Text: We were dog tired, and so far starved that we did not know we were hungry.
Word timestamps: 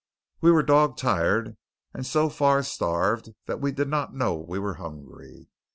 We 0.41 0.49
were 0.49 0.63
dog 0.63 0.97
tired, 0.97 1.57
and 1.93 2.07
so 2.07 2.27
far 2.27 2.63
starved 2.63 3.35
that 3.45 3.61
we 3.61 3.71
did 3.71 3.87
not 3.87 4.15
know 4.15 4.33
we 4.33 4.57
were 4.57 4.73
hungry. 4.81 5.47